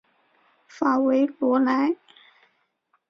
[0.65, 1.95] 法韦罗莱。